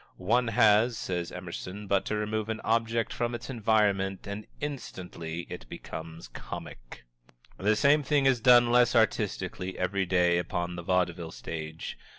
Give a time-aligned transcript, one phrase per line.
[0.17, 5.69] "One has," says Emerson, "but to remove an object from its environment and instantly it
[5.69, 7.03] becomes comic."
[7.59, 11.99] The same thing is done less artistically every day upon the vaudeville stage.